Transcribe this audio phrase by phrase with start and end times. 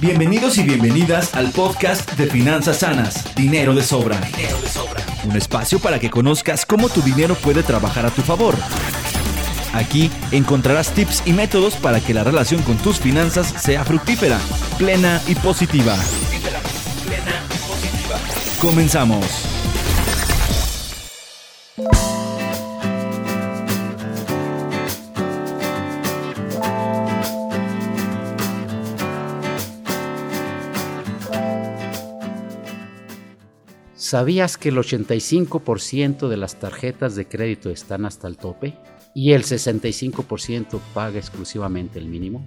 [0.00, 4.20] Bienvenidos y bienvenidas al podcast de Finanzas Sanas, Dinero de Sobra.
[4.20, 5.02] Dinero de Sobra.
[5.24, 8.54] Un espacio para que conozcas cómo tu dinero puede trabajar a tu favor.
[9.72, 14.38] Aquí encontrarás tips y métodos para que la relación con tus finanzas sea fructífera,
[14.76, 15.96] plena y positiva.
[17.06, 18.18] plena y positiva.
[18.60, 19.24] Comenzamos.
[33.96, 38.74] ¿Sabías que el 85% de las tarjetas de crédito están hasta el tope
[39.14, 42.46] y el 65% paga exclusivamente el mínimo?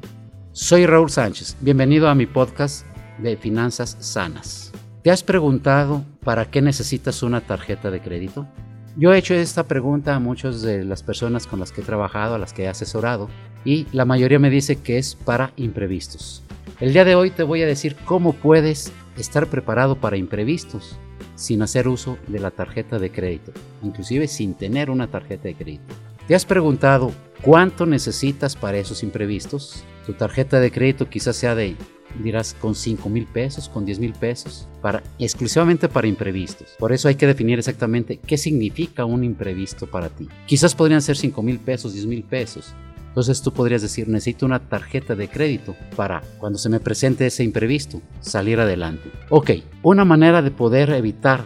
[0.52, 2.86] Soy Raúl Sánchez, bienvenido a mi podcast
[3.18, 4.72] de Finanzas Sanas.
[5.02, 8.48] ¿Te has preguntado para qué necesitas una tarjeta de crédito?
[8.96, 12.36] Yo he hecho esta pregunta a muchas de las personas con las que he trabajado,
[12.36, 13.28] a las que he asesorado,
[13.66, 16.44] y la mayoría me dice que es para imprevistos.
[16.80, 21.00] El día de hoy te voy a decir cómo puedes estar preparado para imprevistos
[21.36, 23.52] sin hacer uso de la tarjeta de crédito,
[23.84, 25.96] inclusive sin tener una tarjeta de crédito.
[26.28, 29.84] ¿Te has preguntado cuánto necesitas para esos imprevistos?
[30.06, 31.76] Tu tarjeta de crédito quizás sea de,
[32.24, 36.76] dirás, con 5 mil pesos, con 10 mil pesos, para, exclusivamente para imprevistos.
[36.78, 40.28] Por eso hay que definir exactamente qué significa un imprevisto para ti.
[40.46, 42.76] Quizás podrían ser 5 mil pesos, 10 mil pesos,
[43.10, 47.44] entonces tú podrías decir, necesito una tarjeta de crédito para cuando se me presente ese
[47.44, 49.12] imprevisto, salir adelante.
[49.30, 49.52] Ok,
[49.84, 51.44] una manera de poder evitar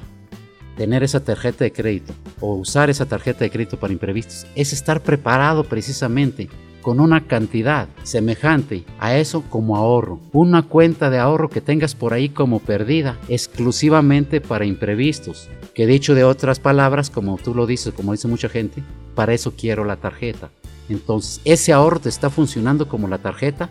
[0.78, 5.02] tener esa tarjeta de crédito o usar esa tarjeta de crédito para imprevistos es estar
[5.02, 6.50] preparado precisamente
[6.81, 10.19] con una cantidad semejante a eso como ahorro.
[10.34, 15.50] Una cuenta de ahorro que tengas por ahí como perdida exclusivamente para imprevistos.
[15.73, 18.84] Que dicho de otras palabras, como tú lo dices, como dice mucha gente,
[19.16, 20.52] para eso quiero la tarjeta.
[20.89, 23.70] Entonces, ese ahorro te está funcionando como la tarjeta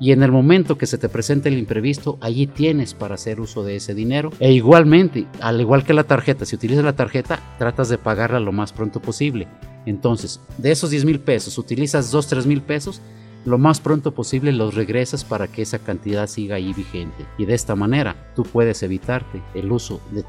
[0.00, 3.64] y en el momento que se te presente el imprevisto, allí tienes para hacer uso
[3.64, 4.30] de ese dinero.
[4.38, 8.52] E igualmente, al igual que la tarjeta, si utilizas la tarjeta, tratas de pagarla lo
[8.52, 9.48] más pronto posible.
[9.86, 13.00] Entonces, de esos 10 mil pesos, utilizas 2, 3 mil pesos,
[13.48, 17.26] lo más pronto posible los regresas para que esa cantidad siga ahí vigente.
[17.38, 20.22] Y de esta manera tú puedes evitarte el uso de,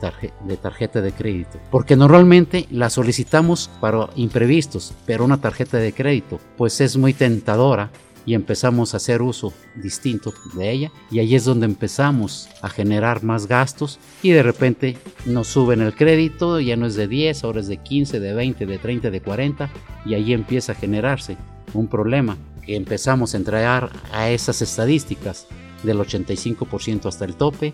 [0.58, 1.60] tarjeta de crédito.
[1.70, 7.92] Porque normalmente la solicitamos para imprevistos, pero una tarjeta de crédito pues es muy tentadora
[8.26, 13.24] y empezamos a hacer uso distinto de ella y ahí es donde empezamos a generar
[13.24, 17.62] más gastos y de repente nos suben el crédito, ya no es de 10, ahora
[17.62, 19.70] es de 15, de 20, de 30, de 40
[20.06, 21.38] y ahí empieza a generarse
[21.74, 22.38] un problema
[22.76, 25.48] empezamos a entregar a esas estadísticas
[25.84, 27.74] del 85% hasta el tope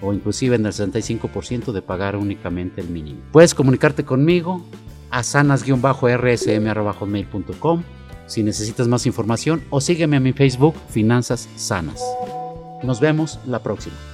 [0.00, 3.20] o inclusive en el 65% de pagar únicamente el mínimo.
[3.30, 4.66] Puedes comunicarte conmigo
[5.10, 7.82] a sanas-rsm.com
[8.26, 12.02] si necesitas más información o sígueme a mi Facebook Finanzas Sanas.
[12.82, 14.11] Nos vemos la próxima.